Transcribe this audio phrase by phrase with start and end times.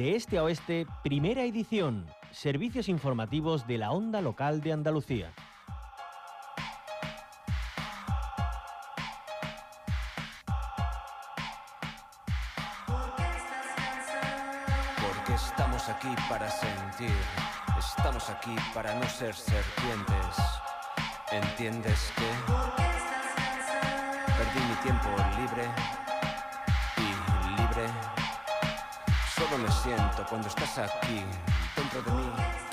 [0.00, 2.06] De este a oeste, primera edición.
[2.30, 5.30] Servicios informativos de la onda local de Andalucía.
[15.02, 17.14] Porque estamos aquí para sentir,
[17.78, 20.36] estamos aquí para no ser serpientes.
[21.30, 22.52] ¿Entiendes que?
[24.32, 25.68] Perdí mi tiempo libre
[26.96, 28.19] y libre.
[29.40, 31.24] Solo me siento cuando estás aquí,
[31.74, 32.69] dentro de mí.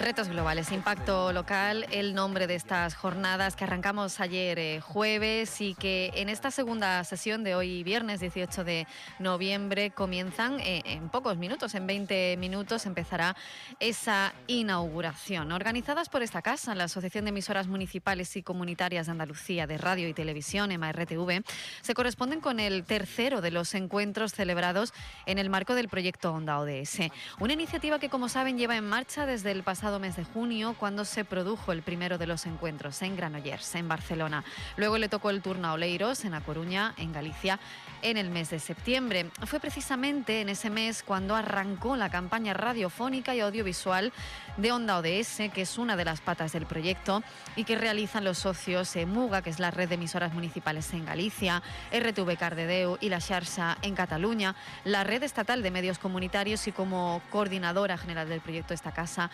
[0.00, 5.74] Retos globales, impacto local, el nombre de estas jornadas que arrancamos ayer eh, jueves y
[5.74, 8.86] que en esta segunda sesión de hoy viernes 18 de
[9.18, 13.36] noviembre comienzan eh, en pocos minutos, en 20 minutos empezará
[13.78, 15.52] esa inauguración.
[15.52, 20.08] Organizadas por esta casa, la Asociación de Emisoras Municipales y Comunitarias de Andalucía de Radio
[20.08, 21.44] y Televisión, EMA-RTV,
[21.82, 24.94] se corresponden con el tercero de los encuentros celebrados
[25.26, 27.10] en el marco del proyecto Onda ODS.
[27.38, 31.04] Una iniciativa que, como saben, lleva en marcha desde el pasado mes de junio, cuando
[31.04, 34.44] se produjo el primero de los encuentros en Granollers, en Barcelona.
[34.76, 37.58] Luego le tocó el turno a Oleiros, en A Coruña, en Galicia,
[38.02, 39.30] en el mes de septiembre.
[39.46, 44.12] Fue precisamente en ese mes cuando arrancó la campaña radiofónica y audiovisual
[44.56, 47.22] de Onda ODS, que es una de las patas del proyecto
[47.56, 51.62] y que realizan los socios MUGA, que es la red de emisoras municipales en Galicia,
[51.92, 57.22] RTV Cardedeu y la Xarxa en Cataluña, la red estatal de medios comunitarios y como
[57.30, 59.30] coordinadora general del proyecto esta casa,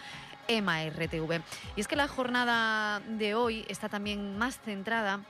[0.49, 1.41] EMA RTV.
[1.77, 5.21] Y es que la jornada de hoy está también más centrada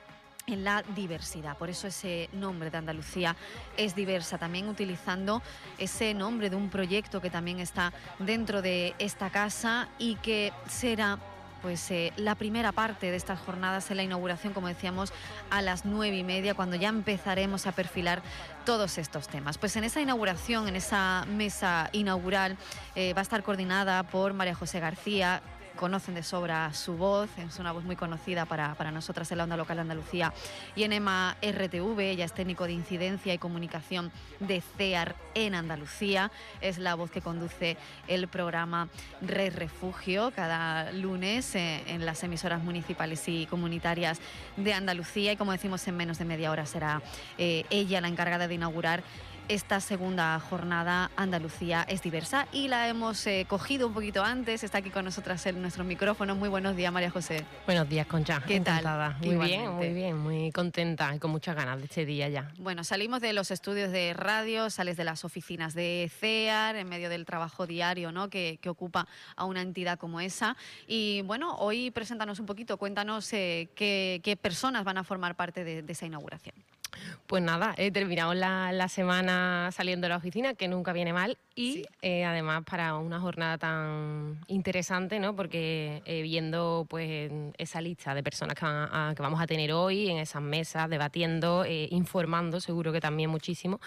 [0.47, 1.57] en la diversidad.
[1.57, 3.35] Por eso ese nombre de Andalucía
[3.75, 5.41] es diversa, también utilizando
[5.77, 11.19] ese nombre de un proyecto que también está dentro de esta casa y que será
[11.67, 15.11] pues eh, la primera parte de estas jornadas en la inauguración, como decíamos,
[15.49, 18.21] a las nueve y media, cuando ya empezaremos a perfilar
[18.65, 19.57] todos estos temas.
[19.57, 22.55] Pues en esa inauguración, en esa mesa inaugural,
[22.95, 25.41] eh, va a estar coordinada por María José García,
[25.77, 29.45] conocen de sobra su voz, es una voz muy conocida para, para nosotras en la
[29.45, 30.33] onda local Andalucía
[30.75, 36.31] y en EMA RTV, ella es técnico de incidencia y comunicación de CEAR en Andalucía,
[36.59, 37.77] es la voz que conduce
[38.07, 38.89] el programa
[39.21, 44.19] Red Refugio cada lunes eh, en las emisoras municipales y comunitarias
[44.57, 47.01] de Andalucía y como decimos en menos de media hora será
[47.37, 49.03] eh, ella la encargada de inaugurar
[49.49, 54.63] esta segunda jornada Andalucía es diversa y la hemos eh, cogido un poquito antes.
[54.63, 56.35] Está aquí con nosotras en nuestro micrófono.
[56.35, 57.45] Muy buenos días, María José.
[57.65, 58.41] Buenos días, Concha.
[58.45, 58.85] ¿Qué tal?
[59.21, 62.51] Muy bien, muy bien, muy contenta y con muchas ganas de este día ya.
[62.57, 67.09] Bueno, salimos de los estudios de radio, sales de las oficinas de CEAR, en medio
[67.09, 68.29] del trabajo diario ¿no?
[68.29, 70.57] que, que ocupa a una entidad como esa.
[70.87, 75.63] Y bueno, hoy preséntanos un poquito, cuéntanos eh, qué, qué, personas van a formar parte
[75.63, 76.55] de, de esa inauguración.
[77.27, 81.37] Pues nada, eh, terminamos la, la, semana saliendo de la oficina, que nunca viene mal,
[81.55, 81.85] y sí.
[82.01, 85.35] eh, además para una jornada tan interesante, ¿no?
[85.35, 89.73] Porque eh, viendo pues esa lista de personas que, van a, que, vamos a tener
[89.73, 93.81] hoy en esas mesas, debatiendo, eh, informando, seguro que también muchísimo,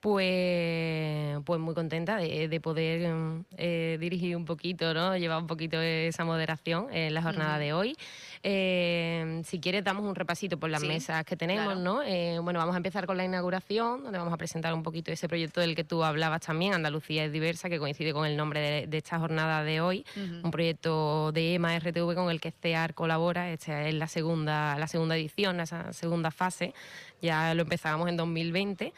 [0.00, 3.12] pues, pues muy contenta de, de poder
[3.56, 5.16] eh, dirigir un poquito, ¿no?
[5.16, 7.64] llevar un poquito esa moderación en la jornada uh -huh.
[7.64, 7.96] de hoy.
[8.42, 11.64] Eh, si quieres, damos un repasito por las sí, mesas que tenemos.
[11.66, 11.80] claro.
[11.80, 12.02] ¿no?
[12.02, 15.28] Eh, bueno, vamos a empezar con la inauguración, donde vamos a presentar un poquito ese
[15.28, 18.86] proyecto del que tú hablabas también, Andalucía es diversa, que coincide con el nombre de,
[18.86, 20.44] de esta jornada de hoy, uh -huh.
[20.44, 23.50] un proyecto de EMA RTV con el que CEAR colabora.
[23.52, 26.72] Esta es la segunda, la segunda edición, esa segunda fase.
[27.20, 28.94] Ya lo empezábamos en 2020.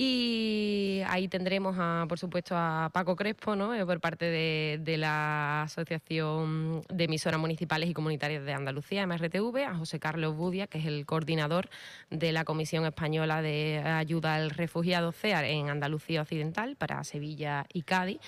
[0.00, 3.54] Y ahí tendremos, a, por supuesto, a Paco Crespo.
[3.74, 9.74] Eh, por parte de, la Asociación de Emisoras Municipales y Comunitarias de Andalucía, MRTV, a
[9.74, 11.68] José Carlos Budia, que es el coordinador
[12.10, 17.82] de la Comisión Española de Ayuda al Refugiado CEAR en Andalucía Occidental para Sevilla y
[17.82, 18.20] Cádiz.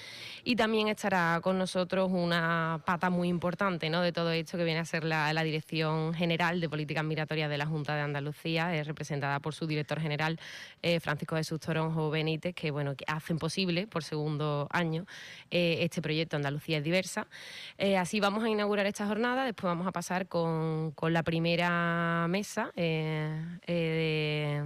[0.42, 4.84] Y también estará con nosotros una pata muy importante de todo esto que viene a
[4.84, 9.54] ser la, Dirección General de Políticas Migratorias de la Junta de Andalucía, es representada por
[9.54, 10.38] su director general,
[10.82, 15.06] eh, Francisco Jesús Toronjo Benítez, que bueno, que hacen posible por segundo año
[15.50, 17.26] eh, este proyecto Andalucía es diversa.
[17.78, 22.26] Eh, así vamos a inaugurar esta jornada, después vamos a pasar con, con la primera
[22.28, 24.64] mesa eh, eh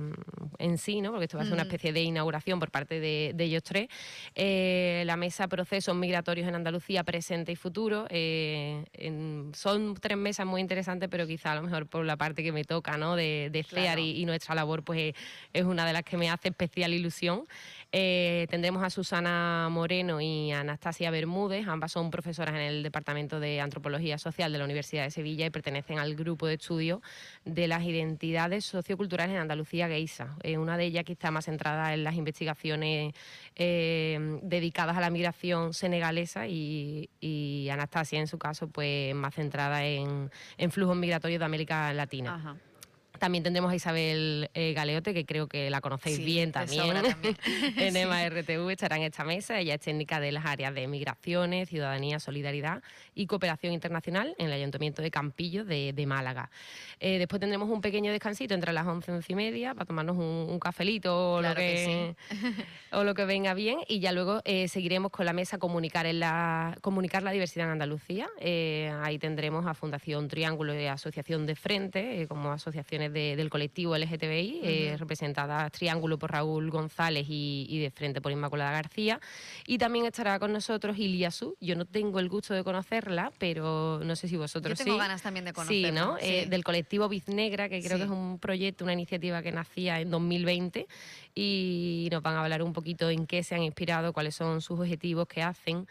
[0.58, 1.10] de, en sí, ¿no?
[1.10, 1.60] porque esto va a ser mm.
[1.60, 3.88] una especie de inauguración por parte de, de ellos tres.
[4.34, 8.06] Eh, la mesa Procesos Migratorios en Andalucía, Presente y Futuro.
[8.10, 12.52] En, son tres mesas muy interesantes, pero quizá a lo mejor por la parte que
[12.52, 13.16] me toca ¿no?
[13.16, 14.00] de, de CEAR claro.
[14.00, 15.14] y, y, nuestra labor, pues
[15.52, 17.46] es una de las que me hace especial ilusión.
[17.92, 23.38] Eh, tendremos a Susana Moreno y a Anastasia Bermúdez, ambas son profesoras en el Departamento
[23.38, 27.00] de Antropología Social de la Universidad de Sevilla pertenecen al grupo de estudio
[27.44, 30.36] de las identidades socioculturales en Andalucía, GEISA.
[30.58, 33.14] una de ellas quizá más centrada en las investigaciones
[33.56, 37.08] eh, dedicadas a la migración senegalesa y,
[37.70, 42.58] Anastasia, en su caso, pues más centrada en, en flujos migratorios de América Latina.
[43.18, 46.84] También tendremos a Isabel eh, Galeote, que creo que la conocéis bien también,
[47.76, 49.58] en MRTV, estará en esta mesa.
[49.60, 52.82] Ella es técnica de las áreas de migraciones, ciudadanía, solidaridad
[53.14, 56.50] y cooperación internacional en el Ayuntamiento de Campillo de, Málaga.
[57.00, 60.18] Eh, después tendremos un pequeño descansito entre las once y once y media para tomarnos
[60.18, 62.14] un, cafelito o, lo que,
[62.92, 63.78] o lo que venga bien.
[63.88, 67.72] Y ya luego eh, seguiremos con la mesa comunicar, en la, comunicar la diversidad en
[67.72, 68.28] Andalucía.
[69.02, 74.96] ahí tendremos a Fundación Triángulo y Asociación de Frente como asociaciones del colectivo LGTBI, eh,
[74.98, 79.20] representada Triángulo por Raúl González y, de Frente por Inmaculada García.
[79.66, 81.56] Y también estará con nosotros Ilia Su.
[81.60, 85.22] Yo no tengo el gusto de conocerla, pero no sé si vosotros Yo tengo ganas
[85.22, 85.88] también de conocerla.
[85.88, 86.16] Sí, ¿no?
[86.20, 90.10] Eh, del colectivo Biznegra, que creo que es un proyecto, una iniciativa que nacía en
[90.10, 90.86] 2020
[91.34, 94.78] y nos van a hablar un poquito en qué se han inspirado, cuáles son sus
[94.78, 95.86] objetivos, qué hacen.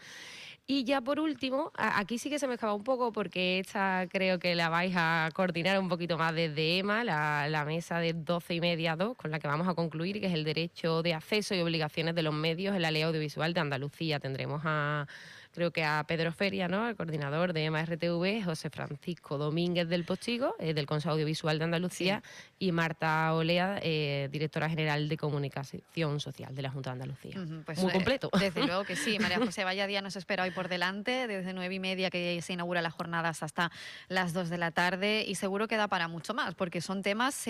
[0.66, 4.38] Y ya por último, aquí sí que se me escapa un poco porque esta creo
[4.38, 8.60] que la vais a coordinar un poquito más desde EMA, la, mesa de 12 y
[8.62, 11.60] media 2, con la que vamos a concluir, que es el derecho de acceso y
[11.60, 14.20] obligaciones de los medios en la ley audiovisual de Andalucía.
[14.20, 15.06] Tendremos a
[15.54, 16.88] creo que a Pedro Feria, ¿no?
[16.88, 22.22] el coordinador de MRTV, José Francisco Domínguez del Postigo, eh, del Consejo Audiovisual de Andalucía,
[22.58, 27.36] y Marta Olea, eh, directora general de Comunicación Social de la Junta de Andalucía.
[27.64, 28.30] pues, Muy eh, completo.
[28.38, 29.18] desde luego que sí.
[29.20, 32.52] María José Vaya Día nos espera hoy por delante, desde nueve y media que se
[32.52, 33.70] inaugura las jornadas hasta
[34.08, 37.46] las dos de la tarde, y seguro que da para mucho más, porque son temas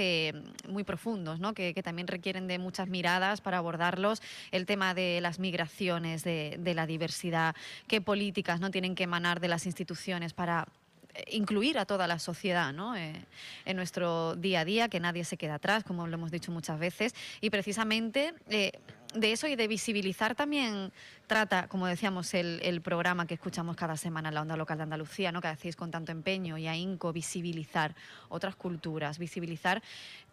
[0.68, 1.54] muy profundos, ¿no?
[1.54, 4.22] Que, también requieren de muchas miradas para abordarlos.
[4.52, 7.54] El tema de las migraciones, de, de la diversidad,
[7.94, 10.66] qué políticas no tienen que emanar de las instituciones para
[11.14, 12.96] eh, incluir a toda la sociedad ¿no?
[12.96, 13.24] Eh,
[13.66, 16.76] en nuestro día a día, que nadie se quede atrás, como lo hemos dicho muchas
[16.80, 18.72] veces, y precisamente eh,
[19.14, 20.90] de eso y de visibilizar también
[21.28, 25.30] trata, como decíamos, el, programa que escuchamos cada semana en la onda local de Andalucía,
[25.30, 25.40] ¿no?
[25.40, 27.94] que hacéis con tanto empeño y ahínco, visibilizar
[28.28, 29.84] otras culturas, visibilizar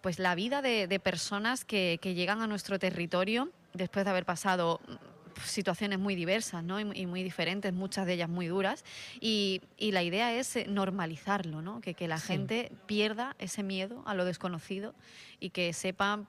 [0.02, 4.82] pues la vida de, personas que llegan a nuestro territorio después de haber pasado
[5.46, 6.80] situaciones muy diversas ¿no?
[6.80, 8.84] y, muy diferentes, muchas de ellas muy duras.
[9.20, 11.82] Y, y la idea es eh, normalizarlo, ¿no?
[11.82, 14.94] que, que la gente pierda ese miedo a lo desconocido
[15.40, 16.26] y que sepa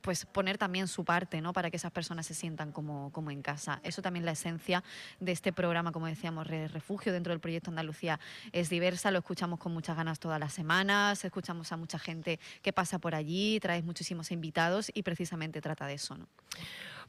[0.00, 1.52] pues poner también su parte, ¿no?
[1.52, 3.80] Para que esas personas se sientan como, como en casa.
[3.82, 4.84] Eso también es la esencia
[5.20, 8.20] de este programa, como decíamos, Refugio dentro del proyecto Andalucía
[8.52, 12.72] es diversa, lo escuchamos con muchas ganas todas las semanas, escuchamos a mucha gente que
[12.72, 16.28] pasa por allí, traes muchísimos invitados y precisamente trata de eso, ¿no?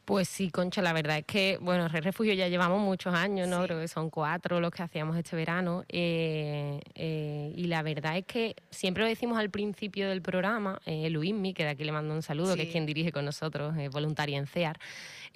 [0.06, 3.64] Pues sí, Concha, la verdad es que, bueno, Re Refugio ya llevamos muchos años, ¿no?
[3.64, 5.84] Creo que son cuatro los que hacíamos este verano.
[5.90, 11.10] Eh, eh, y la verdad es que siempre lo decimos al principio del programa, eh,
[11.10, 13.90] Luismi, que de aquí le mando un saludo, que es quien dirige con nosotros, eh,
[13.90, 14.80] voluntaria en CEAR.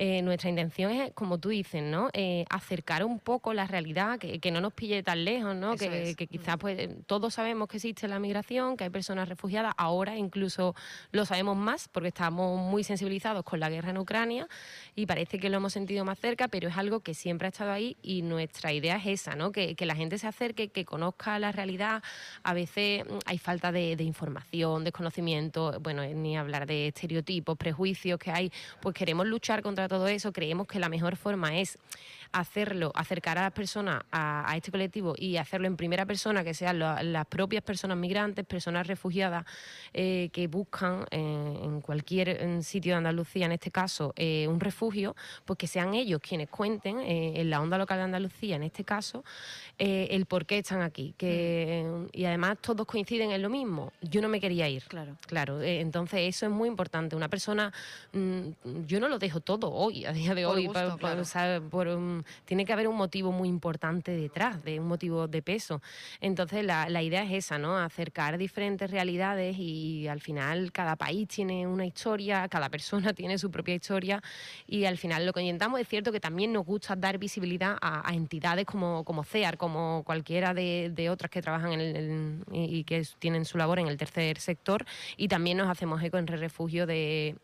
[0.02, 2.10] Eh, nuestra intención es, como tú dices, ¿no?
[2.14, 5.76] Eh, acercar un poco la realidad, que, no nos pille tan lejos, ¿no?
[5.76, 10.74] Que, quizás pues todos sabemos que existe la migración, que hay personas refugiadas, ahora incluso
[11.12, 14.48] lo sabemos más porque estamos muy sensibilizados con la guerra en Ucrania
[14.96, 17.74] y parece que lo hemos sentido más cerca, pero es algo que siempre ha estado
[17.74, 19.52] ahí y nuestra idea es esa, ¿no?
[19.52, 22.04] Que, la gente se acerque, que conozca la realidad.
[22.44, 28.18] A veces mm, hay falta de, de información, desconocimiento, bueno, ni hablar de estereotipos, prejuicios
[28.18, 31.78] que hay, pues queremos luchar contra todo eso, creemos que la mejor forma es
[32.32, 36.80] hacerlo, acercar a las personas a, este colectivo y hacerlo en primera persona, que sean
[36.80, 39.46] las propias personas migrantes, personas refugiadas
[39.94, 45.16] eh, que buscan eh, en cualquier sitio de Andalucía, en este caso, eh, un refugio,
[45.46, 49.24] pues que sean ellos quienes cuenten en la onda local de Andalucía, en este caso,
[49.78, 51.14] el por qué están aquí.
[51.18, 53.92] Que, y además todos coinciden en lo mismo.
[54.02, 54.84] Yo no me quería ir.
[54.84, 55.18] Claro.
[55.28, 55.62] Claro.
[55.62, 57.16] entonces eso es muy importante.
[57.16, 57.72] Una persona,
[58.14, 61.88] mm, yo no lo dejo todo hoy, a día de hoy, por,
[62.46, 65.82] tiene que haber un motivo muy importante detrás, de un motivo de peso.
[66.22, 67.78] Entonces la, idea es esa, ¿no?
[67.78, 73.52] Acercar diferentes realidades y al final cada país tiene una historia, cada persona tiene su
[73.52, 74.22] propia historia
[74.68, 78.14] y al final lo que intentamos es cierto que también nos gusta dar visibilidad a,
[78.14, 83.58] entidades como, CEAR, como cualquiera de, otras que trabajan en el, y que tienen su
[83.58, 84.86] labor en el tercer sector
[85.18, 87.36] y también nos hacemos eco en refugio de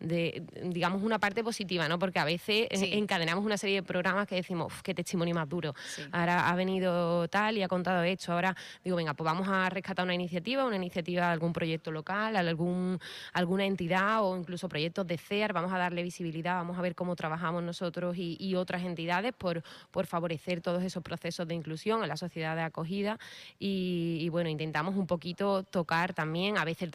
[0.00, 1.98] de, digamos, una parte positiva, ¿no?
[1.98, 5.74] Porque a veces encadenamos una serie de programas que decimos, qué testimonio más duro.
[6.10, 8.32] Ahora ha venido tal y ha contado esto.
[8.32, 12.36] Ahora digo, venga, pues vamos a rescatar una iniciativa, una iniciativa de algún proyecto local,
[12.36, 12.98] algún,
[13.32, 17.14] alguna entidad o incluso proyectos de CEAR, vamos a darle visibilidad, vamos a ver cómo
[17.16, 22.16] trabajamos nosotros y, otras entidades por, por favorecer todos esos procesos de inclusión en la
[22.16, 23.18] sociedad de acogida
[23.58, 26.90] y, bueno, intentamos un poquito tocar también, a veces,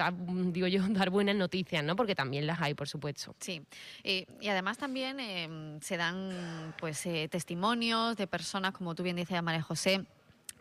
[0.52, 1.96] digo yo, dar buenas noticias, ¿no?
[1.96, 2.95] Porque también las hay, por supuesto.
[3.40, 3.62] Sí,
[4.04, 9.42] y además también em, se dan pues eh, testimonios de personas, como tú bien dices,
[9.42, 10.06] María José,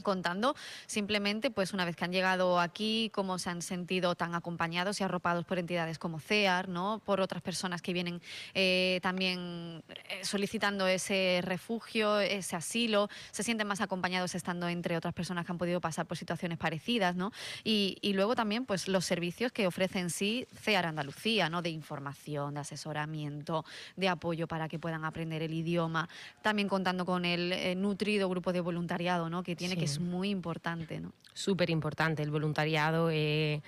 [0.03, 0.55] contando
[0.87, 5.05] simplemente pues una vez que han llegado aquí cómo se han sentido tan acompañados y
[5.05, 7.01] arropados por entidades como CEAR, ¿no?
[7.05, 8.21] por otras personas que vienen
[8.55, 15.15] eh, también eh, solicitando ese refugio, ese asilo, se sienten más acompañados estando entre otras
[15.15, 17.33] personas que han podido pasar por situaciones parecidas, ¿no?
[17.63, 21.63] Y, luego también pues los servicios que ofrecen sí CEAR Andalucía, ¿no?
[21.63, 23.65] de información, de asesoramiento,
[23.97, 26.09] de apoyo para que puedan aprender el idioma,
[26.43, 29.43] también contando con el eh, nutrido grupo de voluntariado ¿no?
[29.43, 31.13] que tiene que es muy importante, ¿no?
[31.33, 32.23] Súper importante.
[32.23, 33.63] El voluntariado es,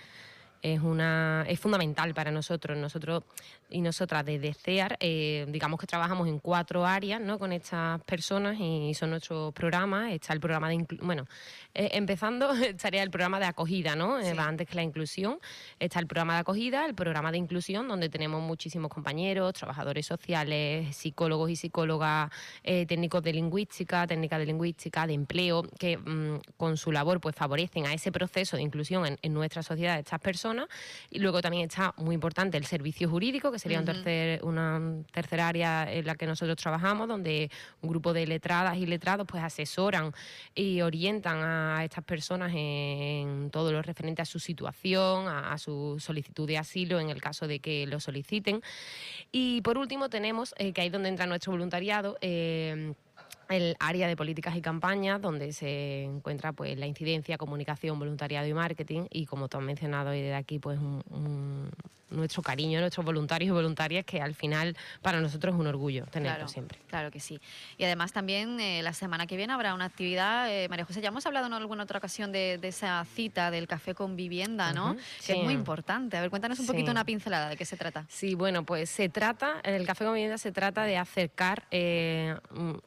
[0.62, 2.76] es, una, es fundamental para nosotros.
[2.76, 3.24] Nosotros
[3.68, 7.38] y nosotras desde CEAR, eh, digamos que trabajamos en cuatro áreas ¿no?
[7.38, 10.12] con estas personas y son nuestros programas.
[10.12, 11.26] Está el programa de bueno,
[11.74, 14.20] eh, empezando estaría el programa de acogida, ¿no?
[14.20, 15.38] Eh, antes que la inclusión.
[15.80, 20.96] Está el programa de acogida, el programa de inclusión, donde tenemos muchísimos compañeros, trabajadores sociales,
[20.96, 22.30] psicólogos y psicólogas,
[22.62, 27.86] técnicos de lingüística, técnicas de lingüística, de empleo, que mm, con su labor pues favorecen
[27.86, 30.45] a ese proceso de inclusión en, en nuestra sociedad de estas personas.
[31.10, 34.80] Y luego también está muy importante el servicio jurídico que sería un tercer, una
[35.12, 37.50] tercera área en la que nosotros trabajamos, donde
[37.82, 40.12] un grupo de letradas y letrados pues asesoran
[40.54, 46.46] y orientan a estas personas en todo lo referente a su situación, a, su solicitud
[46.46, 48.62] de asilo en el caso de que lo soliciten.
[49.32, 52.94] Y por último tenemos, eh, que ahí es donde entra nuestro voluntariado, eh,
[53.48, 58.54] el área de políticas y campañas, donde se encuentra pues la incidencia, comunicación, voluntariado y
[58.54, 60.78] marketing, y como tú has mencionado hoy de aquí, pues
[62.10, 66.48] nuestro cariño, nuestros voluntarios y voluntarias, que al final para nosotros es un orgullo tenerlo
[66.48, 66.78] siempre.
[66.88, 67.40] Claro que sí.
[67.78, 71.08] Y además también eh, la semana que viene habrá una actividad, eh, María José, ya
[71.08, 74.96] hemos hablado en alguna otra ocasión de, esa cita del café con vivienda, ¿no?
[75.24, 76.16] Que es muy importante.
[76.16, 78.06] A ver, cuéntanos un poquito una pincelada de qué se trata.
[78.08, 82.36] Sí, bueno, pues se trata, el café con vivienda se trata de acercar eh,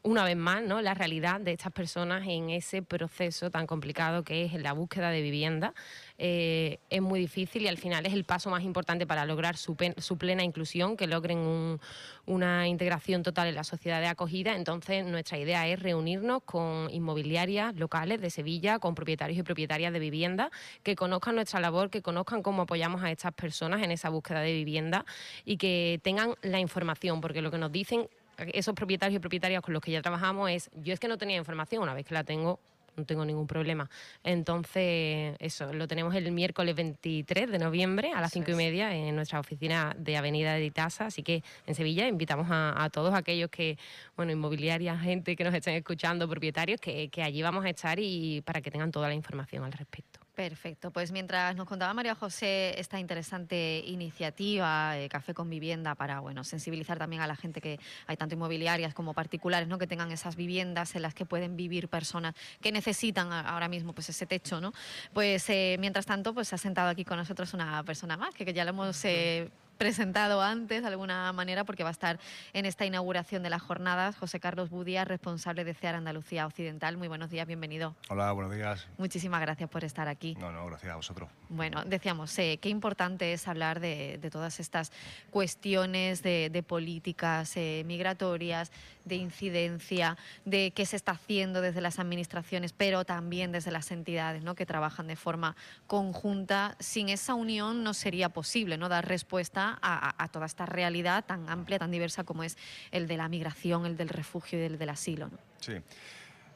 [0.04, 0.82] una vez más ¿no?
[0.82, 5.22] la realidad de estas personas en ese proceso tan complicado que es la búsqueda de
[5.22, 5.74] vivienda.
[6.22, 9.78] Eh, es muy difícil y al final es el paso más importante para lograr su,
[9.78, 11.80] plena inclusión, que logren
[12.26, 14.58] una integración total en la sociedad de acogida.
[14.58, 20.00] Entonces, nuestra idea es reunirnos con inmobiliarias locales de Sevilla, con propietarios y propietarias de
[20.00, 20.52] vivienda,
[20.84, 24.52] que conozcan nuestra labor, que conozcan cómo apoyamos a estas personas en esa búsqueda de
[24.52, 25.06] vivienda
[25.46, 28.10] y que tengan la información, porque lo que nos dicen
[28.54, 31.38] esos propietarios y propietarias con los que ya trabajamos es, yo es que no tenía
[31.38, 32.60] información, una vez que la tengo,
[32.96, 33.89] no tengo ningún problema.
[34.24, 39.15] Entonces, eso, lo tenemos el miércoles 23 de noviembre a las cinco y media en
[39.15, 43.77] nuestra oficina de Avenida de Itasa, así que en Sevilla invitamos a, todos aquellos que,
[44.15, 48.41] bueno, inmobiliarias, gente que nos estén escuchando, propietarios, que, que allí vamos a estar y
[48.41, 50.19] para que tengan toda la información al respecto.
[50.39, 56.22] Perfecto, pues mientras nos contaba María José esta interesante iniciativa, eh, Café con Vivienda, para
[56.22, 57.77] bueno, sensibilizar también a la gente que
[58.08, 59.77] hay tanto inmobiliarias como particulares, ¿no?
[59.77, 64.08] que tengan esas viviendas en las que pueden vivir personas que necesitan ahora mismo pues
[64.08, 64.72] ese techo, ¿no?
[65.12, 68.63] Pues eh, mientras tanto, pues ha sentado aquí con nosotros una persona más, que, ya
[68.63, 69.50] lo hemos eh,
[69.80, 72.20] presentado antes de alguna manera porque va a estar
[72.52, 74.18] en esta inauguración de las jornadas.
[74.18, 76.98] José Carlos Budia, responsable de CEAR Andalucía Occidental.
[76.98, 77.96] Muy buenos días, bienvenido.
[78.10, 78.88] Hola, buenos días.
[78.98, 80.36] Muchísimas gracias por estar aquí.
[80.38, 81.30] No, no, gracias a vosotros.
[81.48, 84.92] Bueno, decíamos, eh, qué importante es hablar de, todas estas
[85.32, 88.74] cuestiones de, políticas eh, migratorias,
[89.06, 94.44] de incidencia, de qué se está haciendo desde las administraciones, pero también desde las entidades
[94.44, 94.56] ¿no?
[94.56, 95.56] que trabajan de forma
[95.88, 96.76] conjunta.
[96.80, 98.90] Sin esa unión no sería posible ¿no?
[98.90, 102.58] dar respuesta a, toda esta realidad tan amplia, tan diversa como es
[102.92, 105.30] el de la migración, el del refugio y el del asilo.
[105.60, 105.74] Sí.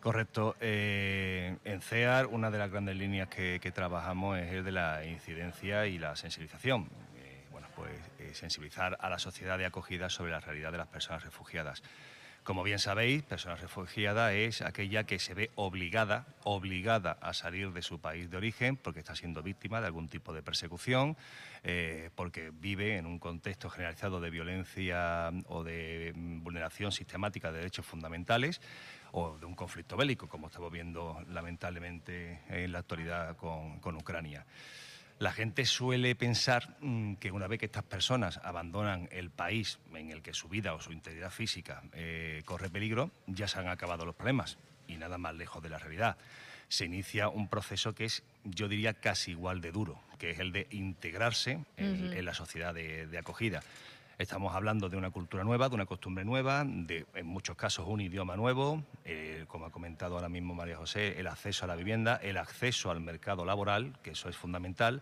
[0.04, 0.58] Correcto.
[0.60, 5.88] Eh, en CEAR una de las grandes líneas que, trabajamos es el de la incidencia
[5.88, 6.90] y la sensibilización.
[7.16, 10.88] Eh, bueno, pues eh, sensibilizar a la sociedad de acogida sobre la realidad de las
[10.88, 11.82] personas refugiadas.
[12.44, 17.82] Como bien sabéis, persona refugiada es aquella que se ve obligada, obligada a salir de
[17.82, 21.16] su país de origen porque está siendo víctima de algún tipo de persecución,
[21.64, 27.86] eh, porque vive en un contexto generalizado de violencia o de vulneración sistemática de derechos
[27.86, 28.60] fundamentales
[29.14, 34.46] o de un conflicto bélico, como estamos viendo lamentablemente en la actualidad con Ucrania.
[35.20, 40.12] La gente suele pensar mm, que una vez que estas personas abandonan el país en
[40.12, 44.06] el que su vida o su integridad física eh, corre peligro, ya se han acabado
[44.06, 46.18] los problemas y nada más lejos de la realidad.
[46.68, 50.52] Se inicia un proceso que es, yo diría, casi igual de duro, que es el
[50.52, 53.62] de integrarse en, la sociedad de acogida.
[54.20, 58.00] Estamos hablando de una cultura nueva, de una costumbre nueva, de en muchos casos un
[58.00, 62.18] idioma nuevo, eh, como ha comentado ahora mismo María José, el acceso a la vivienda,
[62.18, 65.02] el acceso al mercado laboral, que eso es fundamental,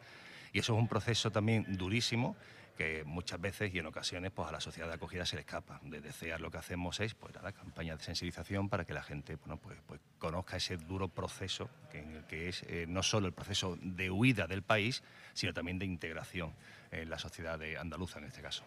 [0.53, 2.37] y eso es un proceso también durísimo
[2.77, 5.79] que muchas veces y en ocasiones pues a la sociedad de acogida se le escapa.
[5.83, 9.35] Desde CEAR lo que hacemos es pues nada, campaña de sensibilización para que la gente
[9.35, 13.27] bueno, pues, pues conozca ese duro proceso que, en el que es eh, no solo
[13.27, 16.53] el proceso de huida del país, sino también de integración
[16.91, 18.63] en la sociedad de andaluza en este caso.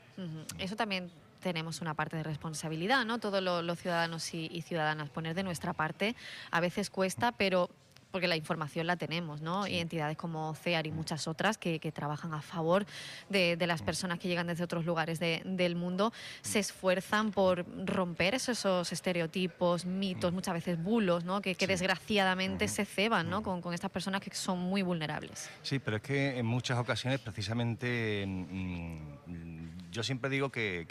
[0.59, 3.19] Eso también tenemos una parte de responsabilidad, ¿no?
[3.19, 6.17] Todos los ciudadanos y, ciudadanas poner de nuestra parte.
[6.51, 7.69] A veces cuesta, pero
[8.15, 9.67] porque la información la tenemos, ¿no?
[9.67, 12.87] Y entidades como CEAR y muchas otras que, trabajan a favor
[13.29, 18.93] de, las personas que llegan desde otros lugares del mundo, se esfuerzan por romper esos,
[18.93, 21.43] estereotipos, mitos, muchas veces bulos, ¿no?
[21.43, 23.43] Que, desgraciadamente se ceban, ¿no?
[23.43, 25.51] Con, estas personas que son muy vulnerables.
[25.65, 30.87] Sí, pero es que en muchas ocasiones precisamente mm, yo siempre digo que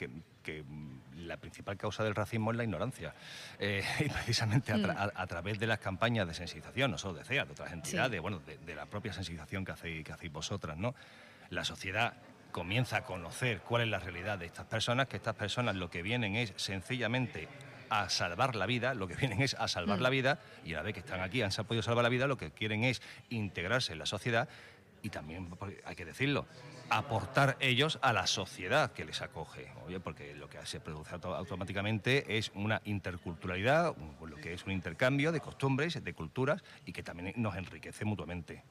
[1.28, 3.14] la principal causa del racismo es la ignorancia.
[3.60, 4.90] Eh, y precisamente mm.
[5.16, 8.40] a, través de las campañas de sensibilización, no solo de CEA, de otras entidades, bueno,
[8.40, 10.96] de, la propia sensibilización que hacéis, que hacéis vosotras, ¿no?
[11.50, 12.14] La sociedad
[12.52, 16.02] comienza a conocer cuál es la realidad de estas personas, que estas personas lo que
[16.02, 17.48] vienen es sencillamente
[17.90, 20.04] a salvar la vida, lo que vienen es a salvar mm.
[20.04, 22.38] la vida, y a la vez que están aquí, han podido salvar la vida, lo
[22.38, 24.48] que quieren es integrarse en la sociedad
[25.04, 25.50] y también,
[25.86, 26.48] hay que decirlo,
[26.90, 29.68] aportar ellos a la sociedad que les acoge,
[30.04, 35.40] porque lo que se produce automáticamente es una interculturalidad, lo que es un intercambio de
[35.40, 38.64] costumbres, de culturas y que también nos enriquece mutuamente.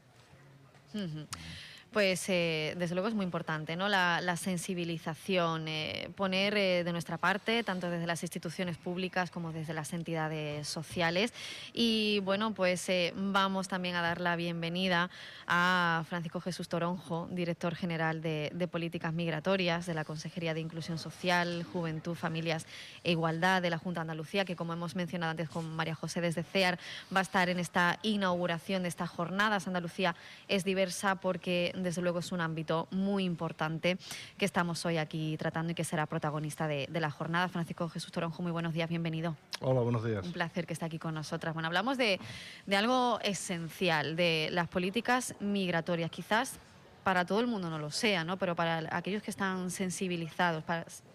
[1.93, 3.87] Pues eh, desde luego es muy importante, ¿no?
[3.87, 9.75] La, sensibilización, eh, poner eh, de nuestra parte, tanto desde las instituciones públicas como desde
[9.75, 11.35] las entidades sociales.
[11.75, 15.11] Y bueno, pues vamos también a dar la bienvenida
[15.47, 21.63] a Francisco Jesús Toronjo, director general de, Políticas Migratorias de la Consejería de Inclusión Social,
[21.63, 22.65] Juventud, Familias
[23.05, 26.23] e Igualdad de la Junta de Andalucía, que como hemos mencionado antes con María José
[26.23, 26.79] desde CEAR,
[27.15, 29.67] va a estar en esta inauguración de estas jornadas.
[29.67, 30.17] Andalucía
[30.49, 33.99] es diversa porque desde luego es un ámbito muy importante
[34.39, 37.49] que estamos hoy aquí tratando y que será protagonista de, la jornada.
[37.49, 39.37] Francisco Jesús Toronjo, muy buenos días, bienvenido.
[39.61, 40.25] Hola, buenos días.
[40.25, 41.55] Un placer que esté aquí con nosotras.
[41.55, 42.21] Bueno, hablamos de,
[42.67, 46.11] de algo esencial, de las políticas migratorias.
[46.11, 46.59] Quizás
[47.03, 48.39] para todo el mundo no lo sea, ¿no?
[48.39, 50.65] pero para aquellos que están sensibilizados,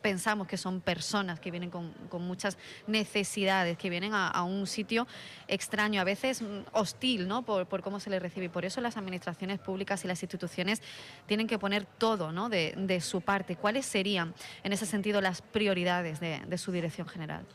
[0.02, 5.08] pensamos que son personas que vienen con, muchas necesidades, que vienen a, un sitio
[5.48, 7.44] extraño, a veces mm, hostil ¿no?
[7.44, 8.48] por, cómo se les recibe.
[8.48, 10.82] Y por eso las administraciones públicas y las instituciones
[11.26, 12.50] tienen que poner todo ¿no?
[12.50, 13.56] de, su parte.
[13.56, 17.46] ¿Cuáles serían, en ese sentido, las prioridades de, su dirección general?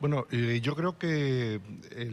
[0.00, 2.10] Bueno, yo creo que eh,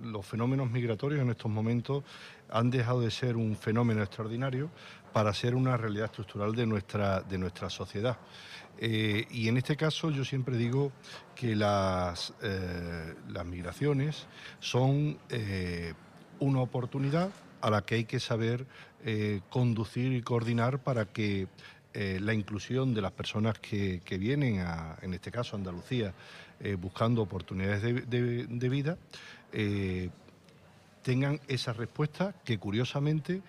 [0.00, 2.02] los fenómenos migratorios en estos momentos
[2.50, 4.70] han dejado de ser un fenómeno extraordinario
[5.12, 8.18] para ser una realidad estructural de nuestra, de nuestra sociedad.
[8.78, 10.90] Eh, y en este caso yo siempre digo
[11.34, 14.26] que las, eh, las migraciones
[14.58, 15.94] son eh,
[16.40, 17.30] una oportunidad
[17.60, 18.66] a la que hay que saber
[19.50, 21.46] conducir y coordinar para que
[21.92, 26.14] la inclusión de las personas que, vienen, a, en este caso Andalucía,
[26.78, 28.96] buscando oportunidades de, de vida,
[31.04, 33.42] tengan esa respuesta que curiosamente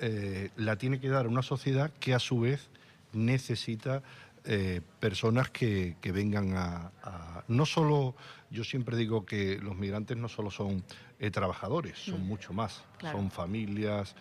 [0.00, 2.70] eh, la tiene que dar una sociedad que a su vez
[3.12, 4.02] necesita
[4.44, 8.16] eh, personas que, vengan a, No solo,
[8.50, 10.82] yo siempre digo que los migrantes no solo son
[11.20, 12.26] eh, trabajadores, son mm.
[12.26, 12.82] mucho más.
[13.00, 14.14] Son familias,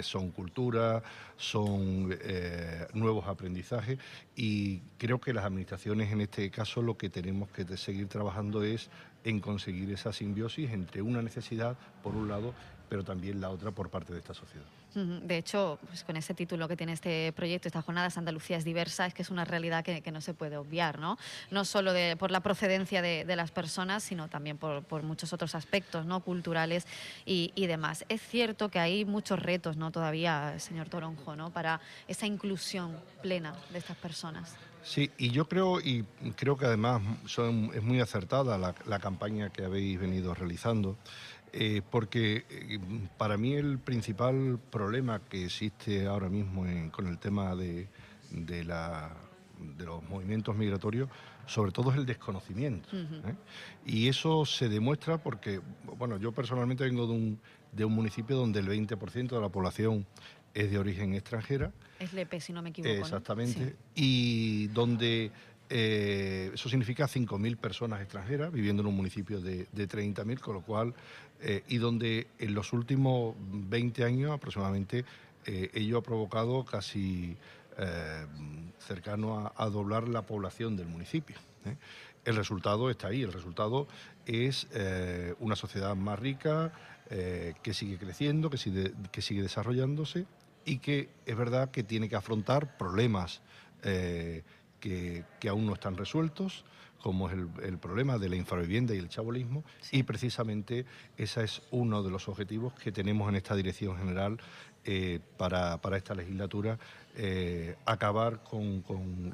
[0.00, 1.02] son cultura,
[1.36, 2.18] son
[2.94, 3.98] nuevos aprendizajes
[4.34, 8.88] y creo que las administraciones en este caso lo que tenemos que seguir trabajando es
[9.26, 12.54] en conseguir esa simbiosis entre una necesidad, por un lado,
[12.88, 14.64] pero también la otra por parte de esta sociedad.
[14.94, 19.04] De hecho, pues con ese título que tiene este proyecto, esta jornada Andalucía es diversa,
[19.04, 21.18] es que es una realidad que, no se puede obviar, ¿no?
[21.50, 26.20] No solo por la procedencia de, las personas, sino también por, muchos otros aspectos, ¿no?
[26.20, 26.86] Culturales
[27.26, 28.06] y, demás.
[28.08, 29.90] Es cierto que hay muchos retos, ¿no?
[29.90, 31.50] Todavía, señor Toronjo, ¿no?
[31.50, 34.56] Para esa inclusión plena de estas personas.
[34.86, 36.04] Sí, y yo creo, y
[36.36, 37.02] creo que además
[37.74, 40.96] es muy acertada la, campaña que habéis venido realizando,
[41.52, 42.78] eh, porque eh,
[43.18, 47.88] para mí el principal problema que existe ahora mismo con el tema de,
[49.78, 51.08] los movimientos migratorios,
[51.46, 52.88] sobre todo es el desconocimiento.
[52.92, 53.34] ¿eh?
[53.84, 55.60] Y eso se demuestra porque,
[55.98, 57.40] bueno, yo personalmente vengo de un,
[57.72, 60.06] de un municipio donde el 20% de la población
[60.56, 61.70] es de origen extranjera.
[62.00, 62.94] Es LEPE, si no me equivoco.
[62.94, 63.76] Exactamente.
[63.94, 65.30] Y donde
[65.68, 70.62] eh, eso significa 5.000 personas extranjeras viviendo en un municipio de, de 30.000, con lo
[70.62, 70.94] cual,
[71.40, 75.04] eh, y donde en los últimos 20 años aproximadamente
[75.44, 77.36] eh, ello ha provocado casi
[78.78, 81.36] cercano a, doblar la población del municipio.
[82.24, 83.86] El resultado está ahí, el resultado
[84.24, 84.66] es
[85.40, 86.72] una sociedad más rica,
[87.10, 90.24] que sigue creciendo, que sigue, que sigue desarrollándose
[90.66, 93.40] y que es verdad que tiene que afrontar problemas
[94.80, 96.64] que, aún no están resueltos,
[97.00, 102.02] como es el, problema de la infravivienda y el chabolismo, y precisamente ese es uno
[102.02, 104.38] de los objetivos que tenemos en esta dirección general
[104.84, 106.78] eh, para, esta legislatura,
[107.16, 108.84] eh, acabar con,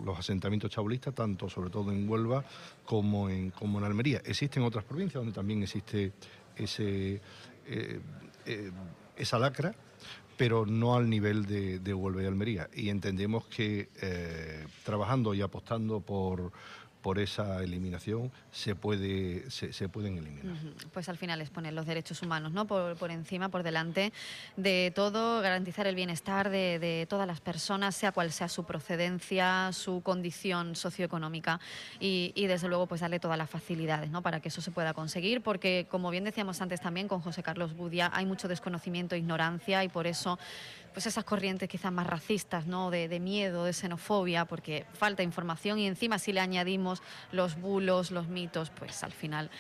[0.05, 2.45] los asentamientos chabolistas, tanto sobre todo en Huelva
[2.85, 4.23] como en, como en Almería.
[4.25, 6.13] Existen otras provincias donde también existe
[6.57, 7.21] ese,
[7.67, 8.01] eh,
[9.17, 9.75] esa lacra,
[10.43, 12.69] pero no al nivel de, de Huelva y Almería.
[12.75, 16.51] Y entendemos que eh, trabajando y apostando por,
[17.03, 20.57] por esa eliminación se, puede, se, pueden eliminar.
[20.93, 22.67] Pues al final es poner los derechos humanos ¿no?
[22.67, 24.13] por, por encima, por delante
[24.57, 29.71] de todo, garantizar el bienestar de, de, todas las personas, sea cual sea su procedencia,
[29.73, 31.61] su condición socioeconómica
[31.99, 34.23] y, y, desde luego pues darle todas las facilidades ¿no?
[34.23, 37.75] para que eso se pueda conseguir, porque como bien decíamos antes también con José Carlos
[37.75, 40.39] Budia, hay mucho desconocimiento, ignorancia y por eso
[40.93, 42.91] pues esas corrientes quizás más racistas, ¿no?
[42.91, 48.29] De, miedo, de xenofobia, porque falta información y encima si le añadimos los bulos, los
[48.29, 49.51] mitos, pues al final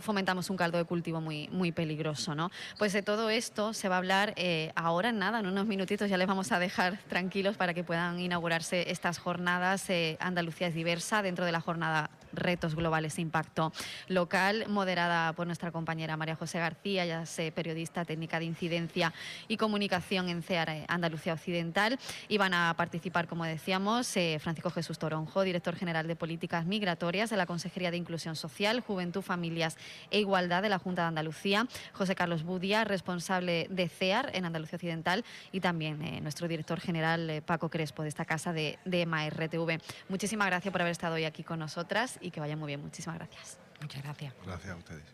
[0.00, 2.34] fomentamos un caldo de cultivo muy, muy peligroso.
[2.34, 2.50] ¿no?
[2.78, 6.10] Pues de todo esto se va a hablar eh, ahora en nada, en unos minutitos
[6.10, 9.88] ya les vamos a dejar tranquilos para que puedan inaugurarse estas jornadas.
[9.90, 13.72] Eh, Andalucía es diversa dentro de la jornada Retos Globales e Impacto
[14.08, 19.12] Local, moderada por nuestra compañera María José García, ya sé, periodista técnica de incidencia
[19.48, 21.98] y comunicación en CEAR eh, Andalucía Occidental.
[22.28, 24.08] Y van a participar, como decíamos,
[24.40, 29.22] Francisco Jesús Toronjo, director general de Políticas Migratorias de la Consejería de Inclusión Social, Juventud,
[29.22, 29.68] Familia
[30.10, 34.76] e Igualdad de la Junta de Andalucía, José Carlos Budia, responsable de CEAR en Andalucía
[34.76, 39.06] Occidental, y también eh, nuestro director general eh, Paco Crespo de esta casa de, de
[39.06, 39.80] MARTV.
[40.08, 42.80] Muchísimas gracias por haber estado hoy aquí con nosotras y que vaya muy bien.
[42.82, 43.58] Muchísimas gracias.
[43.80, 44.34] Muchas gracias.
[44.44, 45.04] Gracias a ustedes.